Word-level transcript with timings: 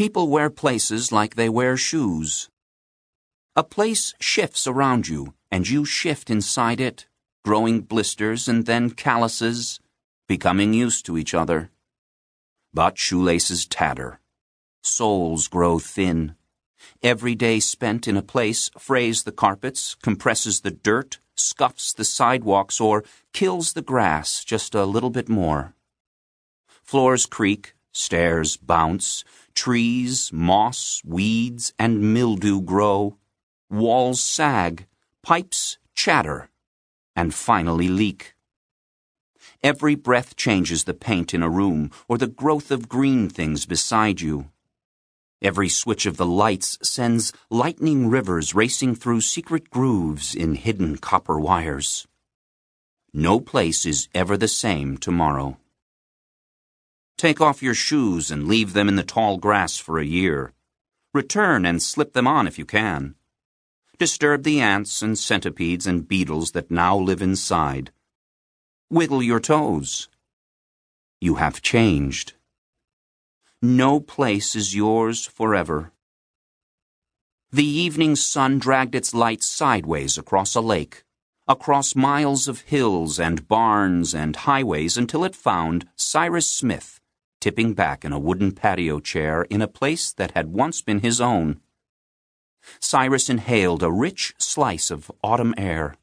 People 0.00 0.30
wear 0.30 0.48
places 0.48 1.12
like 1.12 1.34
they 1.34 1.50
wear 1.50 1.76
shoes. 1.76 2.48
A 3.54 3.62
place 3.62 4.14
shifts 4.18 4.66
around 4.66 5.08
you, 5.08 5.34
and 5.50 5.68
you 5.68 5.84
shift 5.84 6.30
inside 6.30 6.80
it, 6.80 7.06
growing 7.44 7.82
blisters 7.82 8.48
and 8.48 8.64
then 8.64 8.92
calluses, 8.92 9.78
becoming 10.26 10.72
used 10.72 11.04
to 11.04 11.18
each 11.18 11.34
other. 11.34 11.70
But 12.72 12.96
shoelaces 12.96 13.66
tatter. 13.66 14.20
Soles 14.82 15.48
grow 15.48 15.78
thin. 15.78 16.34
Every 17.02 17.34
day 17.34 17.60
spent 17.60 18.08
in 18.08 18.16
a 18.16 18.22
place 18.22 18.70
frays 18.78 19.24
the 19.24 19.32
carpets, 19.32 19.96
compresses 19.96 20.62
the 20.62 20.70
dirt, 20.70 21.18
scuffs 21.36 21.92
the 21.92 22.06
sidewalks, 22.06 22.80
or 22.80 23.04
kills 23.34 23.74
the 23.74 23.82
grass 23.82 24.46
just 24.46 24.74
a 24.74 24.86
little 24.86 25.10
bit 25.10 25.28
more. 25.28 25.74
Floors 26.82 27.26
creak, 27.26 27.74
stairs 27.92 28.56
bounce, 28.56 29.24
trees, 29.54 30.30
moss, 30.32 31.02
weeds, 31.04 31.72
and 31.78 32.14
mildew 32.14 32.60
grow, 32.60 33.16
walls 33.68 34.20
sag, 34.20 34.86
pipes 35.22 35.78
chatter, 35.94 36.48
and 37.14 37.34
finally 37.34 37.88
leak. 37.88 38.34
Every 39.62 39.94
breath 39.94 40.36
changes 40.36 40.84
the 40.84 40.94
paint 40.94 41.34
in 41.34 41.42
a 41.42 41.50
room 41.50 41.90
or 42.08 42.16
the 42.16 42.26
growth 42.26 42.70
of 42.70 42.88
green 42.88 43.28
things 43.28 43.66
beside 43.66 44.20
you. 44.20 44.50
Every 45.42 45.68
switch 45.68 46.06
of 46.06 46.16
the 46.16 46.26
lights 46.26 46.78
sends 46.82 47.32
lightning 47.50 48.08
rivers 48.08 48.54
racing 48.54 48.94
through 48.94 49.20
secret 49.20 49.70
grooves 49.70 50.34
in 50.34 50.54
hidden 50.54 50.96
copper 50.96 51.38
wires. 51.38 52.06
No 53.12 53.40
place 53.40 53.84
is 53.84 54.08
ever 54.14 54.36
the 54.36 54.48
same 54.48 54.96
tomorrow. 54.96 55.59
Take 57.20 57.38
off 57.38 57.62
your 57.62 57.74
shoes 57.74 58.30
and 58.30 58.48
leave 58.48 58.72
them 58.72 58.88
in 58.88 58.96
the 58.96 59.02
tall 59.02 59.36
grass 59.36 59.76
for 59.76 59.98
a 59.98 60.06
year. 60.06 60.54
Return 61.12 61.66
and 61.66 61.82
slip 61.82 62.14
them 62.14 62.26
on 62.26 62.46
if 62.46 62.58
you 62.58 62.64
can. 62.64 63.14
Disturb 63.98 64.42
the 64.42 64.58
ants 64.62 65.02
and 65.02 65.18
centipedes 65.18 65.86
and 65.86 66.08
beetles 66.08 66.52
that 66.52 66.70
now 66.70 66.96
live 66.96 67.20
inside. 67.20 67.90
Wiggle 68.88 69.22
your 69.22 69.38
toes. 69.38 70.08
You 71.20 71.34
have 71.34 71.60
changed. 71.60 72.32
No 73.60 74.00
place 74.00 74.56
is 74.56 74.74
yours 74.74 75.26
forever. 75.26 75.92
The 77.52 77.66
evening 77.66 78.16
sun 78.16 78.58
dragged 78.58 78.94
its 78.94 79.12
light 79.12 79.42
sideways 79.42 80.16
across 80.16 80.54
a 80.54 80.62
lake, 80.62 81.04
across 81.46 81.94
miles 81.94 82.48
of 82.48 82.62
hills 82.62 83.20
and 83.20 83.46
barns 83.46 84.14
and 84.14 84.34
highways 84.34 84.96
until 84.96 85.22
it 85.22 85.36
found 85.36 85.86
Cyrus 85.96 86.50
Smith 86.50 86.99
tipping 87.40 87.74
back 87.74 88.04
in 88.04 88.12
a 88.12 88.18
wooden 88.18 88.52
patio 88.52 89.00
chair 89.00 89.42
in 89.50 89.62
a 89.62 89.68
place 89.68 90.12
that 90.12 90.32
had 90.32 90.52
once 90.52 90.82
been 90.82 91.00
his 91.00 91.20
own. 91.20 91.60
Cyrus 92.78 93.30
inhaled 93.30 93.82
a 93.82 93.90
rich 93.90 94.34
slice 94.38 94.90
of 94.90 95.10
autumn 95.24 95.54
air, 95.56 95.96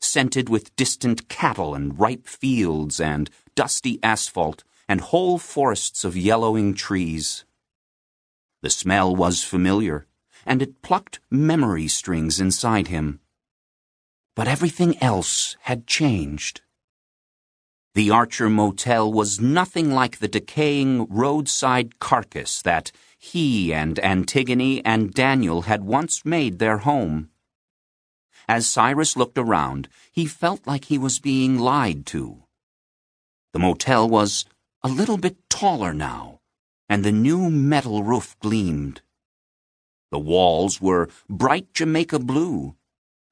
scented 0.00 0.48
with 0.48 0.74
distant 0.76 1.28
cattle 1.28 1.74
and 1.74 1.98
ripe 1.98 2.26
fields 2.26 3.00
and 3.00 3.30
dusty 3.54 3.98
asphalt 4.02 4.64
and 4.88 5.00
whole 5.00 5.38
forests 5.38 6.04
of 6.04 6.16
yellowing 6.16 6.74
trees. 6.74 7.44
The 8.62 8.70
smell 8.70 9.14
was 9.14 9.42
familiar, 9.42 10.06
and 10.46 10.62
it 10.62 10.82
plucked 10.82 11.20
memory 11.30 11.88
strings 11.88 12.40
inside 12.40 12.88
him. 12.88 13.20
But 14.34 14.48
everything 14.48 15.00
else 15.02 15.56
had 15.62 15.86
changed. 15.86 16.60
The 17.94 18.10
Archer 18.10 18.50
Motel 18.50 19.12
was 19.12 19.40
nothing 19.40 19.92
like 19.92 20.18
the 20.18 20.26
decaying 20.26 21.06
roadside 21.08 22.00
carcass 22.00 22.60
that 22.62 22.90
he 23.16 23.72
and 23.72 24.00
Antigone 24.00 24.82
and 24.84 25.14
Daniel 25.14 25.62
had 25.62 25.84
once 25.84 26.24
made 26.24 26.58
their 26.58 26.78
home. 26.78 27.30
As 28.48 28.66
Cyrus 28.66 29.16
looked 29.16 29.38
around, 29.38 29.88
he 30.10 30.26
felt 30.26 30.66
like 30.66 30.86
he 30.86 30.98
was 30.98 31.20
being 31.20 31.56
lied 31.56 32.04
to. 32.06 32.42
The 33.52 33.60
motel 33.60 34.08
was 34.08 34.44
a 34.82 34.88
little 34.88 35.16
bit 35.16 35.36
taller 35.48 35.94
now, 35.94 36.40
and 36.88 37.04
the 37.04 37.12
new 37.12 37.48
metal 37.48 38.02
roof 38.02 38.36
gleamed. 38.40 39.02
The 40.10 40.18
walls 40.18 40.80
were 40.80 41.08
bright 41.28 41.72
Jamaica 41.72 42.18
blue, 42.18 42.74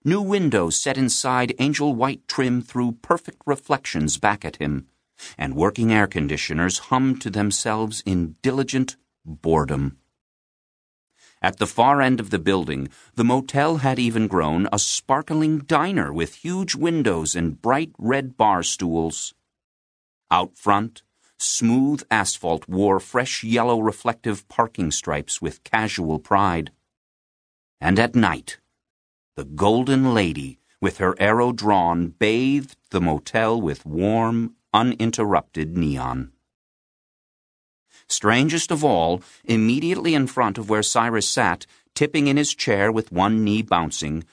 New 0.05 0.21
windows 0.21 0.77
set 0.77 0.99
inside 0.99 1.55
angel 1.61 1.95
white 1.95 2.27
trim 2.27 2.61
threw 2.61 2.93
perfect 2.93 3.41
reflections 3.47 4.19
back 4.19 4.45
at 4.45 4.57
him, 4.57 4.89
and 5.39 5.55
working 5.55 5.93
air 5.93 6.09
conditioners 6.09 6.91
hummed 6.91 7.21
to 7.23 7.31
themselves 7.31 8.03
in 8.05 8.35
diligent 8.43 8.97
boredom. 9.25 9.99
At 11.41 11.59
the 11.59 11.67
far 11.67 12.01
end 12.01 12.19
of 12.19 12.31
the 12.31 12.39
building, 12.39 12.89
the 13.15 13.25
motel 13.25 13.79
had 13.79 13.99
even 13.99 14.27
grown 14.27 14.69
a 14.73 14.79
sparkling 14.79 15.59
diner 15.59 16.13
with 16.13 16.37
huge 16.37 16.75
windows 16.75 17.37
and 17.37 17.61
bright 17.61 17.93
red 17.99 18.37
bar 18.37 18.63
stools. 18.63 19.35
Out 20.31 20.57
front, 20.57 21.03
smooth 21.39 22.03
asphalt 22.11 22.69
wore 22.69 22.99
fresh 22.99 23.45
yellow 23.45 23.81
reflective 23.81 24.49
parking 24.49 24.91
stripes 24.91 25.43
with 25.43 25.65
casual 25.65 26.19
pride. 26.19 26.71
And 27.81 27.99
at 27.99 28.15
night, 28.15 28.59
the 29.35 29.45
Golden 29.45 30.13
Lady, 30.13 30.59
with 30.81 30.99
her 30.99 31.15
arrow 31.19 31.53
drawn, 31.53 32.09
bathed 32.09 32.77
the 32.91 33.01
motel 33.01 33.61
with 33.61 33.87
warm, 33.87 34.57
uninterrupted 34.75 35.77
neon. 35.77 36.33
Strangest 38.09 38.71
of 38.71 38.85
all, 38.85 39.23
immediately 39.45 40.15
in 40.15 40.27
front 40.27 40.59
of 40.59 40.69
where 40.69 40.83
Cyrus 40.83 41.29
sat, 41.29 41.65
tipping 41.95 42.27
in 42.27 42.37
his 42.37 42.55
chair 42.55 42.93
with 42.93 43.13
one 43.13 43.43
knee 43.43 43.63
bouncing, 43.63 44.25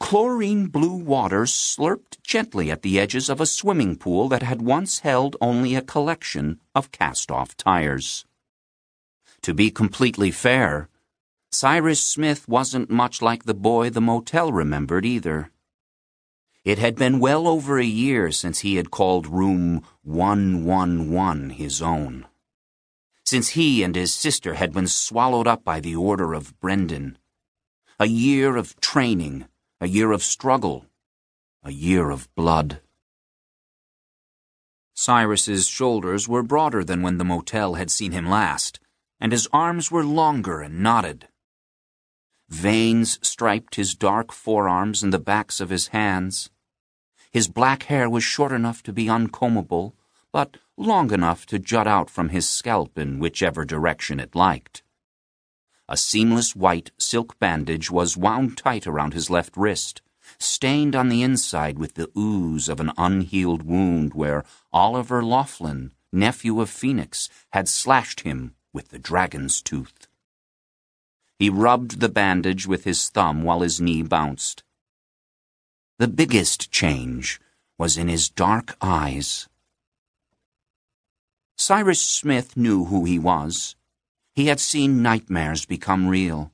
chlorine 0.00 0.68
blue 0.68 0.94
water 0.94 1.42
slurped 1.42 2.22
gently 2.22 2.70
at 2.70 2.82
the 2.82 2.98
edges 2.98 3.28
of 3.28 3.40
a 3.40 3.46
swimming 3.46 3.96
pool 3.96 4.28
that 4.28 4.42
had 4.42 4.62
once 4.62 5.00
held 5.00 5.36
only 5.40 5.74
a 5.74 5.82
collection 5.82 6.60
of 6.74 6.92
cast 6.92 7.30
off 7.30 7.56
tires. 7.56 8.24
To 9.42 9.52
be 9.52 9.70
completely 9.70 10.30
fair, 10.30 10.88
Cyrus 11.58 12.02
Smith 12.02 12.46
wasn't 12.46 12.90
much 12.90 13.22
like 13.22 13.44
the 13.44 13.54
boy 13.54 13.88
the 13.88 14.02
motel 14.02 14.52
remembered 14.52 15.06
either. 15.06 15.50
It 16.66 16.76
had 16.76 16.96
been 16.96 17.18
well 17.18 17.48
over 17.48 17.78
a 17.78 17.94
year 18.04 18.30
since 18.30 18.58
he 18.58 18.76
had 18.76 18.90
called 18.90 19.26
room 19.26 19.82
111 20.02 21.48
his 21.56 21.80
own. 21.80 22.26
Since 23.24 23.56
he 23.56 23.82
and 23.82 23.96
his 23.96 24.12
sister 24.12 24.52
had 24.52 24.74
been 24.74 24.86
swallowed 24.86 25.46
up 25.46 25.64
by 25.64 25.80
the 25.80 25.96
order 25.96 26.34
of 26.34 26.60
Brendan. 26.60 27.16
A 27.98 28.06
year 28.06 28.56
of 28.56 28.78
training, 28.80 29.48
a 29.80 29.88
year 29.88 30.12
of 30.12 30.22
struggle, 30.22 30.84
a 31.62 31.72
year 31.72 32.10
of 32.10 32.28
blood. 32.34 32.82
Cyrus's 34.92 35.66
shoulders 35.66 36.28
were 36.28 36.42
broader 36.42 36.84
than 36.84 37.00
when 37.00 37.16
the 37.16 37.24
motel 37.24 37.76
had 37.76 37.90
seen 37.90 38.12
him 38.12 38.28
last, 38.28 38.78
and 39.18 39.32
his 39.32 39.48
arms 39.54 39.90
were 39.90 40.04
longer 40.04 40.60
and 40.60 40.82
knotted. 40.82 41.28
Veins 42.48 43.18
striped 43.22 43.74
his 43.74 43.94
dark 43.94 44.32
forearms 44.32 45.02
and 45.02 45.12
the 45.12 45.18
backs 45.18 45.60
of 45.60 45.70
his 45.70 45.88
hands. 45.88 46.50
His 47.30 47.48
black 47.48 47.84
hair 47.84 48.08
was 48.08 48.22
short 48.22 48.52
enough 48.52 48.82
to 48.84 48.92
be 48.92 49.06
uncombable, 49.06 49.94
but 50.32 50.58
long 50.76 51.12
enough 51.12 51.44
to 51.46 51.58
jut 51.58 51.86
out 51.86 52.08
from 52.08 52.28
his 52.28 52.48
scalp 52.48 52.98
in 52.98 53.18
whichever 53.18 53.64
direction 53.64 54.20
it 54.20 54.34
liked. 54.34 54.82
A 55.88 55.96
seamless 55.96 56.54
white 56.54 56.90
silk 56.98 57.38
bandage 57.38 57.90
was 57.90 58.16
wound 58.16 58.56
tight 58.58 58.86
around 58.86 59.14
his 59.14 59.30
left 59.30 59.56
wrist, 59.56 60.02
stained 60.38 60.96
on 60.96 61.08
the 61.08 61.22
inside 61.22 61.78
with 61.78 61.94
the 61.94 62.10
ooze 62.16 62.68
of 62.68 62.80
an 62.80 62.92
unhealed 62.98 63.62
wound 63.62 64.14
where 64.14 64.44
Oliver 64.72 65.22
Laughlin, 65.22 65.92
nephew 66.12 66.60
of 66.60 66.70
Phoenix, 66.70 67.28
had 67.50 67.68
slashed 67.68 68.20
him 68.20 68.54
with 68.72 68.88
the 68.88 68.98
dragon's 68.98 69.62
tooth. 69.62 70.05
He 71.38 71.50
rubbed 71.50 72.00
the 72.00 72.08
bandage 72.08 72.66
with 72.66 72.84
his 72.84 73.08
thumb 73.10 73.42
while 73.42 73.60
his 73.60 73.80
knee 73.80 74.02
bounced. 74.02 74.62
The 75.98 76.08
biggest 76.08 76.70
change 76.70 77.40
was 77.78 77.98
in 77.98 78.08
his 78.08 78.28
dark 78.28 78.76
eyes. 78.80 79.48
Cyrus 81.58 82.02
Smith 82.02 82.56
knew 82.56 82.86
who 82.86 83.04
he 83.04 83.18
was. 83.18 83.76
He 84.34 84.46
had 84.46 84.60
seen 84.60 85.02
nightmares 85.02 85.66
become 85.66 86.08
real. 86.08 86.52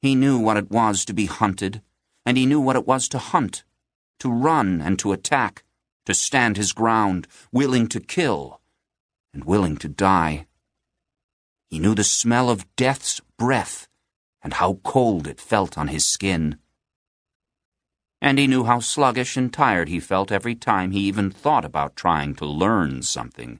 He 0.00 0.14
knew 0.14 0.38
what 0.38 0.56
it 0.56 0.70
was 0.70 1.04
to 1.06 1.14
be 1.14 1.26
hunted, 1.26 1.82
and 2.24 2.36
he 2.36 2.46
knew 2.46 2.60
what 2.60 2.76
it 2.76 2.86
was 2.86 3.08
to 3.08 3.18
hunt, 3.18 3.64
to 4.20 4.30
run 4.30 4.80
and 4.80 4.98
to 4.98 5.12
attack, 5.12 5.64
to 6.06 6.14
stand 6.14 6.56
his 6.56 6.72
ground, 6.72 7.26
willing 7.52 7.86
to 7.88 8.00
kill, 8.00 8.60
and 9.32 9.44
willing 9.44 9.76
to 9.78 9.88
die. 9.88 10.46
He 11.70 11.78
knew 11.78 11.94
the 11.94 12.04
smell 12.04 12.50
of 12.50 12.66
death's 12.76 13.20
breath 13.42 13.88
and 14.44 14.54
how 14.54 14.78
cold 14.84 15.26
it 15.26 15.40
felt 15.40 15.76
on 15.76 15.88
his 15.88 16.06
skin. 16.06 16.58
And 18.20 18.38
he 18.38 18.46
knew 18.46 18.62
how 18.62 18.78
sluggish 18.78 19.36
and 19.36 19.52
tired 19.52 19.88
he 19.88 19.98
felt 19.98 20.30
every 20.30 20.54
time 20.54 20.92
he 20.92 21.00
even 21.00 21.28
thought 21.28 21.64
about 21.64 21.96
trying 21.96 22.36
to 22.36 22.46
learn 22.46 23.02
something. 23.02 23.58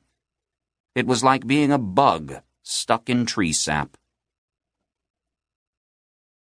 It 0.94 1.04
was 1.04 1.24
like 1.24 1.48
being 1.48 1.72
a 1.72 1.78
bug 1.78 2.42
stuck 2.62 3.10
in 3.10 3.26
tree 3.26 3.52
sap. 3.52 3.96